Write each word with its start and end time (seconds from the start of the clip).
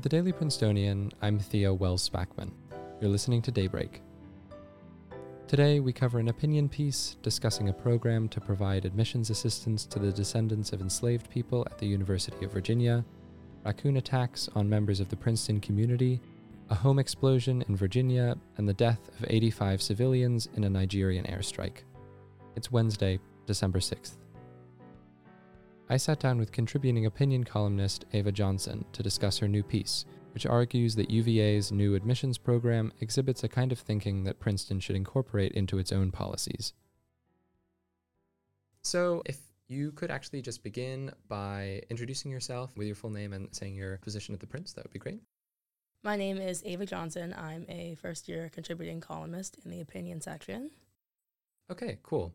For 0.00 0.04
the 0.04 0.16
Daily 0.16 0.32
Princetonian, 0.32 1.12
I'm 1.20 1.38
Theo 1.38 1.74
Wells 1.74 2.08
Spackman. 2.08 2.52
You're 3.02 3.10
listening 3.10 3.42
to 3.42 3.50
Daybreak. 3.50 4.00
Today, 5.46 5.80
we 5.80 5.92
cover 5.92 6.18
an 6.18 6.28
opinion 6.28 6.70
piece 6.70 7.18
discussing 7.20 7.68
a 7.68 7.74
program 7.74 8.26
to 8.30 8.40
provide 8.40 8.86
admissions 8.86 9.28
assistance 9.28 9.84
to 9.84 9.98
the 9.98 10.10
descendants 10.10 10.72
of 10.72 10.80
enslaved 10.80 11.28
people 11.28 11.66
at 11.70 11.76
the 11.76 11.86
University 11.86 12.46
of 12.46 12.50
Virginia, 12.50 13.04
raccoon 13.62 13.98
attacks 13.98 14.48
on 14.54 14.70
members 14.70 15.00
of 15.00 15.10
the 15.10 15.16
Princeton 15.16 15.60
community, 15.60 16.18
a 16.70 16.74
home 16.74 16.98
explosion 16.98 17.62
in 17.68 17.76
Virginia, 17.76 18.38
and 18.56 18.66
the 18.66 18.72
death 18.72 19.10
of 19.18 19.26
85 19.28 19.82
civilians 19.82 20.48
in 20.56 20.64
a 20.64 20.70
Nigerian 20.70 21.26
airstrike. 21.26 21.82
It's 22.56 22.72
Wednesday, 22.72 23.20
December 23.44 23.80
6th. 23.80 24.16
I 25.90 25.96
sat 25.96 26.20
down 26.20 26.38
with 26.38 26.52
contributing 26.52 27.04
opinion 27.04 27.42
columnist 27.42 28.04
Ava 28.12 28.30
Johnson 28.30 28.84
to 28.92 29.02
discuss 29.02 29.38
her 29.38 29.48
new 29.48 29.64
piece, 29.64 30.04
which 30.32 30.46
argues 30.46 30.94
that 30.94 31.10
UVA's 31.10 31.72
new 31.72 31.96
admissions 31.96 32.38
program 32.38 32.92
exhibits 33.00 33.42
a 33.42 33.48
kind 33.48 33.72
of 33.72 33.80
thinking 33.80 34.22
that 34.22 34.38
Princeton 34.38 34.78
should 34.78 34.94
incorporate 34.94 35.50
into 35.50 35.80
its 35.80 35.90
own 35.90 36.12
policies. 36.12 36.74
So, 38.82 39.20
if 39.26 39.40
you 39.66 39.90
could 39.90 40.12
actually 40.12 40.42
just 40.42 40.62
begin 40.62 41.10
by 41.26 41.82
introducing 41.90 42.30
yourself 42.30 42.70
with 42.76 42.86
your 42.86 42.94
full 42.94 43.10
name 43.10 43.32
and 43.32 43.48
saying 43.50 43.74
your 43.74 43.98
position 43.98 44.32
at 44.32 44.38
the 44.38 44.46
Prince, 44.46 44.72
that 44.74 44.84
would 44.84 44.92
be 44.92 45.00
great. 45.00 45.20
My 46.04 46.14
name 46.14 46.38
is 46.38 46.62
Ava 46.64 46.86
Johnson. 46.86 47.34
I'm 47.36 47.66
a 47.68 47.96
first 47.96 48.28
year 48.28 48.48
contributing 48.54 49.00
columnist 49.00 49.58
in 49.64 49.72
the 49.72 49.80
opinion 49.80 50.20
section. 50.20 50.70
Okay, 51.68 51.98
cool. 52.04 52.32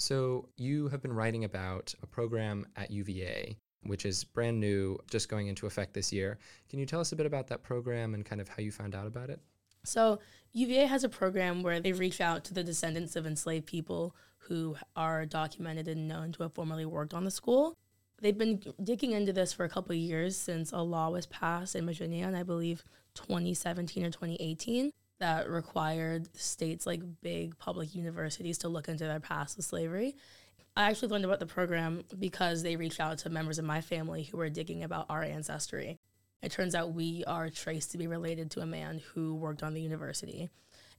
So, 0.00 0.48
you 0.56 0.88
have 0.88 1.02
been 1.02 1.12
writing 1.12 1.44
about 1.44 1.94
a 2.02 2.06
program 2.06 2.66
at 2.74 2.90
UVA, 2.90 3.58
which 3.82 4.06
is 4.06 4.24
brand 4.24 4.58
new, 4.58 4.96
just 5.10 5.28
going 5.28 5.48
into 5.48 5.66
effect 5.66 5.92
this 5.92 6.10
year. 6.10 6.38
Can 6.70 6.78
you 6.78 6.86
tell 6.86 7.00
us 7.00 7.12
a 7.12 7.16
bit 7.16 7.26
about 7.26 7.48
that 7.48 7.62
program 7.62 8.14
and 8.14 8.24
kind 8.24 8.40
of 8.40 8.48
how 8.48 8.62
you 8.62 8.72
found 8.72 8.94
out 8.94 9.06
about 9.06 9.28
it? 9.28 9.40
So, 9.84 10.18
UVA 10.54 10.86
has 10.86 11.04
a 11.04 11.10
program 11.10 11.62
where 11.62 11.80
they 11.80 11.92
reach 11.92 12.22
out 12.22 12.44
to 12.44 12.54
the 12.54 12.64
descendants 12.64 13.14
of 13.14 13.26
enslaved 13.26 13.66
people 13.66 14.16
who 14.38 14.74
are 14.96 15.26
documented 15.26 15.86
and 15.86 16.08
known 16.08 16.32
to 16.32 16.44
have 16.44 16.54
formerly 16.54 16.86
worked 16.86 17.12
on 17.12 17.24
the 17.24 17.30
school. 17.30 17.76
They've 18.22 18.36
been 18.36 18.62
digging 18.82 19.12
into 19.12 19.34
this 19.34 19.52
for 19.52 19.64
a 19.64 19.68
couple 19.68 19.94
years 19.94 20.34
since 20.34 20.72
a 20.72 20.78
law 20.78 21.10
was 21.10 21.26
passed 21.26 21.76
in 21.76 21.84
Virginia, 21.84 22.26
and 22.26 22.38
I 22.38 22.42
believe 22.42 22.84
2017 23.16 24.02
or 24.02 24.10
2018 24.10 24.92
that 25.20 25.48
required 25.48 26.34
states 26.36 26.86
like 26.86 27.02
big 27.22 27.56
public 27.58 27.94
universities 27.94 28.58
to 28.58 28.68
look 28.68 28.88
into 28.88 29.04
their 29.04 29.20
past 29.20 29.56
with 29.56 29.66
slavery. 29.66 30.16
I 30.76 30.90
actually 30.90 31.08
learned 31.08 31.24
about 31.24 31.40
the 31.40 31.46
program 31.46 32.04
because 32.18 32.62
they 32.62 32.76
reached 32.76 33.00
out 33.00 33.18
to 33.18 33.30
members 33.30 33.58
of 33.58 33.64
my 33.64 33.80
family 33.80 34.24
who 34.24 34.38
were 34.38 34.48
digging 34.48 34.82
about 34.82 35.06
our 35.08 35.22
ancestry. 35.22 35.98
It 36.42 36.52
turns 36.52 36.74
out 36.74 36.94
we 36.94 37.22
are 37.26 37.50
traced 37.50 37.92
to 37.92 37.98
be 37.98 38.06
related 38.06 38.50
to 38.52 38.60
a 38.60 38.66
man 38.66 39.00
who 39.12 39.34
worked 39.34 39.62
on 39.62 39.74
the 39.74 39.82
university. 39.82 40.48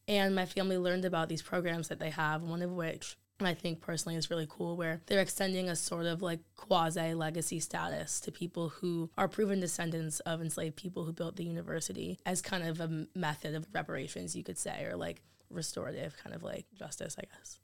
And 0.08 0.36
my 0.36 0.46
family 0.46 0.78
learned 0.78 1.06
about 1.06 1.30
these 1.30 1.42
programs 1.42 1.88
that 1.88 2.00
they 2.00 2.10
have, 2.10 2.44
one 2.44 2.62
of 2.62 2.72
which 2.72 3.18
I 3.48 3.54
think 3.54 3.82
personally 3.82 4.16
is 4.16 4.30
really 4.30 4.48
cool, 4.50 4.78
where 4.78 5.02
they're 5.06 5.22
extending 5.22 5.70
a 5.70 5.76
sort 5.76 6.06
of 6.06 6.22
like 6.22 6.40
quasi 6.56 7.14
legacy 7.14 7.60
status 7.60 8.20
to 8.22 8.32
people 8.32 8.70
who 8.70 9.10
are 9.18 9.28
proven 9.28 9.60
descendants 9.60 10.20
of 10.22 10.42
enslaved 10.42 10.76
people 10.76 11.06
who 11.06 11.14
built 11.14 11.36
the 11.36 11.44
university 11.44 12.20
as 12.26 12.42
kind 12.42 12.68
of 12.68 12.80
a 12.80 13.08
method 13.16 13.56
of 13.56 13.68
reparations, 13.74 14.36
you 14.36 14.44
could 14.44 14.58
say, 14.58 14.86
or 14.86 14.96
like 14.96 15.22
restorative 15.50 16.16
kind 16.18 16.36
of 16.36 16.44
like 16.44 16.66
justice, 16.74 17.16
I 17.20 17.24
guess. 17.36 17.60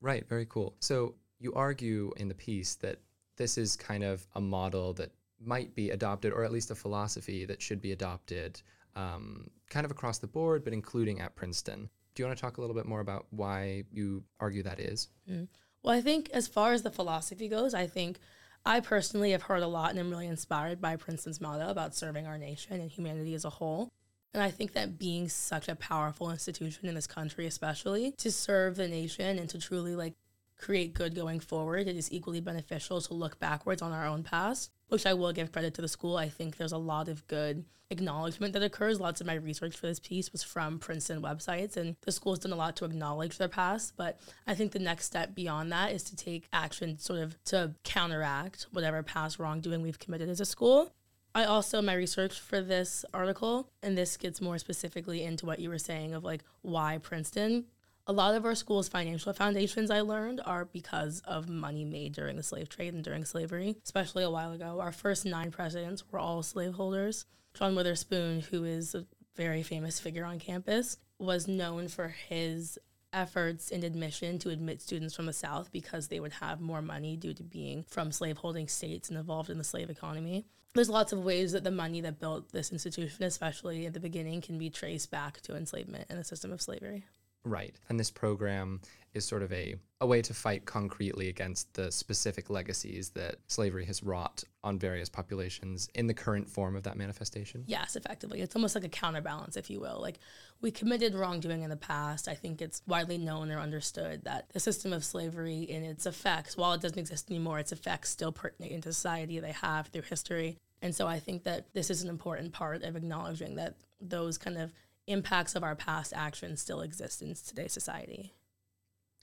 Right, 0.00 0.28
very 0.28 0.46
cool. 0.46 0.76
So 0.80 1.14
you 1.38 1.52
argue 1.54 2.12
in 2.16 2.28
the 2.28 2.34
piece 2.34 2.74
that 2.76 2.98
this 3.36 3.56
is 3.58 3.76
kind 3.76 4.04
of 4.04 4.26
a 4.34 4.40
model 4.40 4.92
that 4.94 5.10
might 5.40 5.74
be 5.74 5.90
adopted, 5.90 6.32
or 6.32 6.44
at 6.44 6.52
least 6.52 6.70
a 6.70 6.74
philosophy 6.74 7.46
that 7.46 7.62
should 7.62 7.80
be 7.80 7.92
adopted 7.92 8.60
um, 8.96 9.50
kind 9.70 9.84
of 9.84 9.90
across 9.90 10.18
the 10.18 10.26
board, 10.26 10.64
but 10.64 10.72
including 10.72 11.20
at 11.20 11.34
Princeton. 11.34 11.88
Do 12.14 12.22
you 12.22 12.26
want 12.26 12.38
to 12.38 12.42
talk 12.42 12.58
a 12.58 12.60
little 12.60 12.74
bit 12.74 12.86
more 12.86 13.00
about 13.00 13.26
why 13.30 13.84
you 13.92 14.24
argue 14.38 14.62
that 14.64 14.80
is? 14.80 15.08
Mm. 15.30 15.48
Well, 15.82 15.96
I 15.96 16.00
think 16.00 16.30
as 16.32 16.48
far 16.48 16.72
as 16.72 16.82
the 16.82 16.90
philosophy 16.90 17.48
goes, 17.48 17.72
I 17.74 17.86
think 17.86 18.18
I 18.66 18.80
personally 18.80 19.30
have 19.30 19.42
heard 19.42 19.62
a 19.62 19.68
lot 19.68 19.90
and 19.90 19.98
I'm 19.98 20.10
really 20.10 20.26
inspired 20.26 20.80
by 20.80 20.96
Princeton's 20.96 21.40
motto 21.40 21.68
about 21.68 21.94
serving 21.94 22.26
our 22.26 22.36
nation 22.36 22.80
and 22.80 22.90
humanity 22.90 23.34
as 23.34 23.44
a 23.44 23.50
whole. 23.50 23.90
And 24.32 24.42
I 24.42 24.50
think 24.50 24.72
that 24.72 24.98
being 24.98 25.28
such 25.28 25.68
a 25.68 25.74
powerful 25.74 26.30
institution 26.30 26.86
in 26.86 26.94
this 26.94 27.06
country, 27.06 27.46
especially 27.46 28.12
to 28.18 28.30
serve 28.30 28.76
the 28.76 28.86
nation 28.86 29.38
and 29.38 29.48
to 29.48 29.58
truly 29.58 29.96
like 29.96 30.14
create 30.56 30.94
good 30.94 31.14
going 31.14 31.40
forward, 31.40 31.88
it 31.88 31.96
is 31.96 32.12
equally 32.12 32.40
beneficial 32.40 33.00
to 33.00 33.14
look 33.14 33.40
backwards 33.40 33.82
on 33.82 33.92
our 33.92 34.06
own 34.06 34.22
past, 34.22 34.70
which 34.90 35.06
I 35.06 35.14
will 35.14 35.32
give 35.32 35.52
credit 35.52 35.74
to 35.74 35.82
the 35.82 35.88
school. 35.88 36.16
I 36.16 36.28
think 36.28 36.56
there's 36.56 36.72
a 36.72 36.78
lot 36.78 37.08
of 37.08 37.26
good 37.26 37.64
acknowledgement 37.90 38.52
that 38.52 38.62
occurs. 38.62 39.00
Lots 39.00 39.20
of 39.20 39.26
my 39.26 39.34
research 39.34 39.76
for 39.76 39.86
this 39.86 39.98
piece 39.98 40.30
was 40.32 40.42
from 40.42 40.78
Princeton 40.78 41.22
websites, 41.22 41.76
and 41.76 41.96
the 42.02 42.12
school's 42.12 42.38
done 42.38 42.52
a 42.52 42.56
lot 42.56 42.76
to 42.76 42.84
acknowledge 42.84 43.38
their 43.38 43.48
past. 43.48 43.94
But 43.96 44.18
I 44.46 44.54
think 44.54 44.72
the 44.72 44.78
next 44.78 45.06
step 45.06 45.34
beyond 45.34 45.72
that 45.72 45.92
is 45.92 46.02
to 46.04 46.16
take 46.16 46.48
action 46.52 46.98
sort 46.98 47.20
of 47.20 47.42
to 47.44 47.74
counteract 47.84 48.66
whatever 48.72 49.02
past 49.02 49.38
wrongdoing 49.38 49.82
we've 49.82 49.98
committed 49.98 50.28
as 50.28 50.40
a 50.40 50.44
school. 50.44 50.92
I 51.34 51.44
also, 51.44 51.80
my 51.80 51.94
research 51.94 52.40
for 52.40 52.60
this 52.60 53.04
article, 53.14 53.70
and 53.82 53.96
this 53.96 54.16
gets 54.16 54.40
more 54.40 54.58
specifically 54.58 55.22
into 55.22 55.46
what 55.46 55.60
you 55.60 55.68
were 55.68 55.78
saying 55.78 56.12
of 56.14 56.24
like 56.24 56.42
why 56.62 56.98
Princeton 56.98 57.66
a 58.10 58.12
lot 58.12 58.34
of 58.34 58.44
our 58.44 58.56
school's 58.56 58.88
financial 58.88 59.32
foundations 59.32 59.88
I 59.88 60.00
learned 60.00 60.40
are 60.44 60.64
because 60.64 61.22
of 61.26 61.48
money 61.48 61.84
made 61.84 62.12
during 62.12 62.36
the 62.36 62.42
slave 62.42 62.68
trade 62.68 62.92
and 62.92 63.04
during 63.04 63.24
slavery, 63.24 63.76
especially 63.84 64.24
a 64.24 64.30
while 64.30 64.50
ago. 64.50 64.80
Our 64.80 64.90
first 64.90 65.24
nine 65.24 65.52
presidents 65.52 66.02
were 66.10 66.18
all 66.18 66.42
slaveholders. 66.42 67.26
John 67.54 67.76
Witherspoon, 67.76 68.40
who 68.40 68.64
is 68.64 68.96
a 68.96 69.06
very 69.36 69.62
famous 69.62 70.00
figure 70.00 70.24
on 70.24 70.40
campus, 70.40 70.98
was 71.20 71.46
known 71.46 71.86
for 71.86 72.08
his 72.08 72.80
efforts 73.12 73.70
in 73.70 73.84
admission 73.84 74.40
to 74.40 74.50
admit 74.50 74.82
students 74.82 75.14
from 75.14 75.26
the 75.26 75.32
South 75.32 75.70
because 75.70 76.08
they 76.08 76.18
would 76.18 76.32
have 76.32 76.60
more 76.60 76.82
money 76.82 77.16
due 77.16 77.34
to 77.34 77.44
being 77.44 77.84
from 77.84 78.10
slaveholding 78.10 78.66
states 78.66 79.08
and 79.08 79.18
involved 79.18 79.50
in 79.50 79.58
the 79.58 79.62
slave 79.62 79.88
economy. 79.88 80.44
There's 80.74 80.90
lots 80.90 81.12
of 81.12 81.22
ways 81.22 81.52
that 81.52 81.62
the 81.62 81.70
money 81.70 82.00
that 82.00 82.18
built 82.18 82.50
this 82.50 82.72
institution, 82.72 83.22
especially 83.22 83.86
at 83.86 83.94
the 83.94 84.00
beginning, 84.00 84.40
can 84.40 84.58
be 84.58 84.68
traced 84.68 85.12
back 85.12 85.40
to 85.42 85.54
enslavement 85.54 86.06
and 86.10 86.18
the 86.18 86.24
system 86.24 86.50
of 86.50 86.60
slavery. 86.60 87.04
Right. 87.44 87.74
And 87.88 87.98
this 87.98 88.10
program 88.10 88.80
is 89.12 89.24
sort 89.24 89.42
of 89.42 89.52
a, 89.52 89.74
a 90.00 90.06
way 90.06 90.22
to 90.22 90.32
fight 90.32 90.64
concretely 90.66 91.28
against 91.28 91.72
the 91.74 91.90
specific 91.90 92.48
legacies 92.48 93.10
that 93.10 93.36
slavery 93.48 93.84
has 93.86 94.02
wrought 94.02 94.44
on 94.62 94.78
various 94.78 95.08
populations 95.08 95.88
in 95.94 96.06
the 96.06 96.14
current 96.14 96.48
form 96.48 96.76
of 96.76 96.84
that 96.84 96.96
manifestation. 96.96 97.64
Yes, 97.66 97.96
effectively. 97.96 98.40
It's 98.40 98.54
almost 98.54 98.74
like 98.74 98.84
a 98.84 98.88
counterbalance, 98.88 99.56
if 99.56 99.68
you 99.68 99.80
will. 99.80 99.98
Like 100.00 100.18
we 100.60 100.70
committed 100.70 101.14
wrongdoing 101.14 101.62
in 101.62 101.70
the 101.70 101.76
past. 101.76 102.28
I 102.28 102.34
think 102.34 102.62
it's 102.62 102.82
widely 102.86 103.18
known 103.18 103.50
or 103.50 103.58
understood 103.58 104.24
that 104.24 104.50
the 104.52 104.60
system 104.60 104.92
of 104.92 105.04
slavery 105.04 105.66
and 105.70 105.84
its 105.84 106.06
effects, 106.06 106.56
while 106.56 106.74
it 106.74 106.80
doesn't 106.80 106.98
exist 106.98 107.30
anymore, 107.30 107.58
its 107.58 107.72
effects 107.72 108.10
still 108.10 108.32
pertinent 108.32 108.72
in 108.72 108.82
society. 108.82 109.40
They 109.40 109.52
have 109.52 109.88
through 109.88 110.02
history. 110.02 110.58
And 110.82 110.94
so 110.94 111.06
I 111.06 111.18
think 111.18 111.44
that 111.44 111.66
this 111.74 111.90
is 111.90 112.02
an 112.02 112.08
important 112.08 112.52
part 112.52 112.84
of 112.84 112.96
acknowledging 112.96 113.56
that 113.56 113.74
those 114.00 114.38
kind 114.38 114.56
of 114.56 114.72
impacts 115.10 115.54
of 115.54 115.62
our 115.62 115.74
past 115.74 116.12
actions 116.14 116.60
still 116.60 116.80
exist 116.80 117.22
in 117.22 117.34
today's 117.34 117.72
society. 117.72 118.34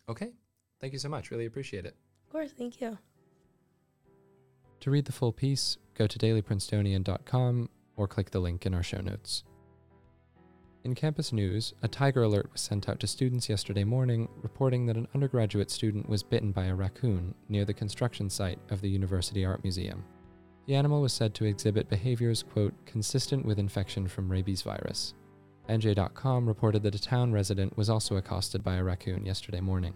Okay. 0.10 0.32
Thank 0.80 0.94
you 0.94 1.00
so 1.00 1.10
much. 1.10 1.32
Really 1.32 1.46
appreciate 1.46 1.86
it. 1.86 1.96
Of 2.26 2.32
course. 2.32 2.52
Thank 2.52 2.82
you. 2.82 2.98
To 4.82 4.92
read 4.92 5.06
the 5.06 5.12
full 5.12 5.34
piece, 5.34 5.78
go 5.96 6.08
to 6.08 6.20
dailyprincetonian.com 6.20 7.70
or 7.96 8.08
click 8.08 8.32
the 8.32 8.40
link 8.40 8.66
in 8.66 8.74
our 8.74 8.84
show 8.84 9.02
notes. 9.02 9.44
In 10.84 10.96
campus 10.96 11.34
news, 11.34 11.74
a 11.82 11.88
tiger 11.88 12.24
alert 12.24 12.50
was 12.52 12.62
sent 12.62 12.88
out 12.88 13.00
to 13.02 13.08
students 13.08 13.50
yesterday 13.50 13.84
morning 13.84 14.30
reporting 14.42 14.86
that 14.86 14.96
an 14.96 15.08
undergraduate 15.14 15.70
student 15.70 16.08
was 16.08 16.24
bitten 16.24 16.52
by 16.52 16.66
a 16.66 16.76
raccoon 16.76 17.34
near 17.50 17.66
the 17.66 17.74
construction 17.74 18.30
site 18.30 18.60
of 18.70 18.80
the 18.80 18.90
University 18.90 19.44
Art 19.44 19.64
Museum. 19.64 20.06
The 20.68 20.76
animal 20.76 21.02
was 21.02 21.12
said 21.12 21.34
to 21.36 21.46
exhibit 21.46 21.90
behaviors, 21.90 22.44
quote, 22.44 22.74
consistent 22.86 23.46
with 23.46 23.60
infection 23.60 24.08
from 24.08 24.32
rabies 24.32 24.62
virus, 24.62 25.14
NJ.com 25.70 26.48
reported 26.48 26.84
that 26.84 26.96
a 26.96 27.02
town 27.02 27.32
resident 27.32 27.76
was 27.78 27.90
also 27.90 28.16
accosted 28.16 28.64
by 28.64 28.76
a 28.76 28.84
raccoon 28.84 29.26
yesterday 29.26 29.60
morning. 29.60 29.94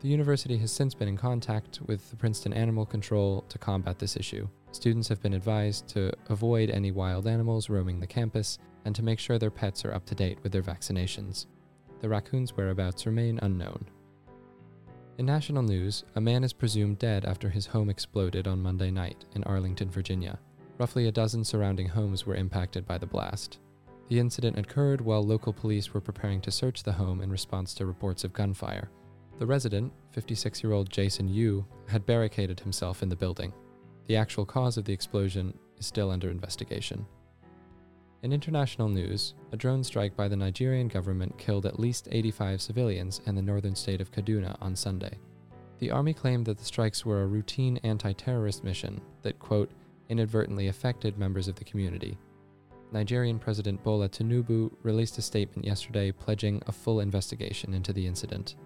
The 0.00 0.08
university 0.08 0.56
has 0.58 0.72
since 0.72 0.94
been 0.94 1.08
in 1.08 1.16
contact 1.16 1.80
with 1.86 2.08
the 2.10 2.16
Princeton 2.16 2.52
Animal 2.52 2.86
Control 2.86 3.44
to 3.48 3.58
combat 3.58 3.98
this 3.98 4.16
issue. 4.16 4.48
Students 4.72 5.08
have 5.08 5.20
been 5.20 5.34
advised 5.34 5.88
to 5.88 6.12
avoid 6.28 6.70
any 6.70 6.90
wild 6.90 7.26
animals 7.26 7.68
roaming 7.68 8.00
the 8.00 8.06
campus 8.06 8.58
and 8.84 8.94
to 8.94 9.02
make 9.02 9.18
sure 9.18 9.38
their 9.38 9.50
pets 9.50 9.84
are 9.84 9.92
up 9.92 10.06
to 10.06 10.14
date 10.14 10.38
with 10.42 10.52
their 10.52 10.62
vaccinations. 10.62 11.46
The 12.00 12.08
raccoon's 12.08 12.56
whereabouts 12.56 13.04
remain 13.04 13.38
unknown. 13.42 13.84
In 15.18 15.26
national 15.26 15.64
news, 15.64 16.04
a 16.14 16.20
man 16.20 16.44
is 16.44 16.54
presumed 16.54 16.98
dead 16.98 17.26
after 17.26 17.50
his 17.50 17.66
home 17.66 17.90
exploded 17.90 18.48
on 18.48 18.62
Monday 18.62 18.90
night 18.90 19.26
in 19.34 19.44
Arlington, 19.44 19.90
Virginia. 19.90 20.38
Roughly 20.78 21.08
a 21.08 21.12
dozen 21.12 21.44
surrounding 21.44 21.88
homes 21.88 22.24
were 22.24 22.36
impacted 22.36 22.86
by 22.86 22.96
the 22.96 23.06
blast. 23.06 23.58
The 24.10 24.18
incident 24.18 24.58
occurred 24.58 25.00
while 25.00 25.22
local 25.22 25.52
police 25.52 25.94
were 25.94 26.00
preparing 26.00 26.40
to 26.40 26.50
search 26.50 26.82
the 26.82 26.90
home 26.90 27.20
in 27.20 27.30
response 27.30 27.74
to 27.74 27.86
reports 27.86 28.24
of 28.24 28.32
gunfire. 28.32 28.90
The 29.38 29.46
resident, 29.46 29.92
56 30.10 30.64
year 30.64 30.72
old 30.72 30.90
Jason 30.90 31.28
Yoo, 31.28 31.64
had 31.86 32.04
barricaded 32.06 32.58
himself 32.58 33.04
in 33.04 33.08
the 33.08 33.14
building. 33.14 33.52
The 34.08 34.16
actual 34.16 34.44
cause 34.44 34.76
of 34.76 34.84
the 34.84 34.92
explosion 34.92 35.56
is 35.78 35.86
still 35.86 36.10
under 36.10 36.28
investigation. 36.28 37.06
In 38.24 38.32
international 38.32 38.88
news, 38.88 39.34
a 39.52 39.56
drone 39.56 39.84
strike 39.84 40.16
by 40.16 40.26
the 40.26 40.36
Nigerian 40.36 40.88
government 40.88 41.38
killed 41.38 41.64
at 41.64 41.78
least 41.78 42.08
85 42.10 42.60
civilians 42.60 43.20
in 43.26 43.36
the 43.36 43.42
northern 43.42 43.76
state 43.76 44.00
of 44.00 44.10
Kaduna 44.10 44.56
on 44.60 44.74
Sunday. 44.74 45.20
The 45.78 45.92
army 45.92 46.14
claimed 46.14 46.46
that 46.46 46.58
the 46.58 46.64
strikes 46.64 47.06
were 47.06 47.22
a 47.22 47.28
routine 47.28 47.76
anti 47.84 48.12
terrorist 48.14 48.64
mission 48.64 49.00
that, 49.22 49.38
quote, 49.38 49.70
inadvertently 50.08 50.66
affected 50.66 51.16
members 51.16 51.46
of 51.46 51.54
the 51.54 51.64
community. 51.64 52.18
Nigerian 52.92 53.38
President 53.38 53.82
Bola 53.82 54.08
Tinubu 54.08 54.70
released 54.82 55.18
a 55.18 55.22
statement 55.22 55.64
yesterday 55.64 56.10
pledging 56.10 56.62
a 56.66 56.72
full 56.72 57.00
investigation 57.00 57.74
into 57.74 57.92
the 57.92 58.06
incident. 58.06 58.56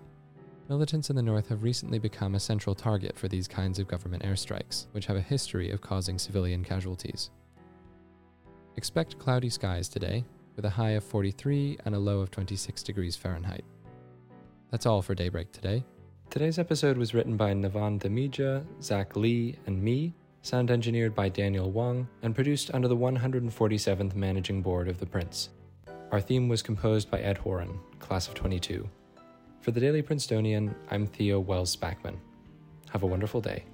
Militants 0.69 1.11
in 1.11 1.17
the 1.17 1.23
north 1.23 1.49
have 1.49 1.63
recently 1.63 1.99
become 1.99 2.35
a 2.35 2.41
central 2.41 2.75
target 2.75 3.19
for 3.19 3.29
these 3.29 3.47
kinds 3.47 3.79
of 3.79 3.87
government 3.87 4.23
airstrikes, 4.23 4.87
which 4.93 5.05
have 5.07 5.17
a 5.17 5.21
history 5.21 5.71
of 5.71 5.83
causing 5.83 6.19
civilian 6.19 6.65
casualties. 6.65 7.31
Expect 8.77 9.19
cloudy 9.19 9.51
skies 9.51 9.89
today, 9.89 10.25
with 10.57 10.65
a 10.65 10.71
high 10.71 10.91
of 10.91 11.05
43 11.05 11.79
and 11.85 11.95
a 11.95 11.99
low 11.99 12.21
of 12.21 12.31
26 12.31 12.83
degrees 12.83 13.15
Fahrenheit. 13.15 13.65
That's 14.71 14.87
all 14.87 15.03
for 15.03 15.15
Daybreak 15.15 15.53
today. 15.53 15.85
Today's 16.31 16.59
episode 16.59 16.97
was 16.97 17.15
written 17.15 17.37
by 17.37 17.53
Navan 17.53 18.01
Damija, 18.01 18.65
Zach 18.83 19.17
Lee, 19.17 19.57
and 19.67 19.81
me, 19.81 20.15
sound 20.45 20.71
engineered 20.71 21.15
by 21.15 21.27
Daniel 21.27 21.71
Wong, 21.71 22.07
and 22.23 22.35
produced 22.35 22.71
under 22.75 22.87
the 22.87 22.97
147th 22.97 24.15
Managing 24.15 24.61
Board 24.61 24.89
of 24.89 25.01
The 25.01 25.07
Prince. 25.07 25.49
Our 26.13 26.21
theme 26.21 26.49
was 26.49 26.61
composed 26.63 27.11
by 27.11 27.21
Ed 27.21 27.39
Horan, 27.39 27.81
class 27.99 28.29
of 28.29 28.35
22. 28.35 28.87
For 29.63 29.71
the 29.71 29.81
Daily 29.81 30.03
Princetonian, 30.03 30.75
I'm 30.91 31.07
Theo 31.07 31.41
Wells 31.41 31.75
Spackman. 31.75 32.17
Have 32.91 33.05
a 33.05 33.07
wonderful 33.07 33.41
day. 33.41 33.65